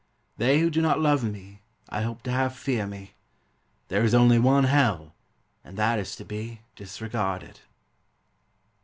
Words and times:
They 0.37 0.59
who 0.61 0.71
do 0.71 0.81
not 0.81 0.99
love 0.99 1.23
me 1.23 1.61
I 1.89 2.01
hope 2.01 2.23
to 2.23 2.31
have 2.31 2.55
fear 2.55 2.87
me; 2.87 3.13
There 3.89 4.03
is 4.03 4.15
only 4.15 4.39
one 4.39 4.63
hell, 4.63 5.13
And 5.63 5.77
that 5.77 5.99
is 5.99 6.15
to 6.15 6.25
be 6.25 6.61
disregarded. 6.75 7.59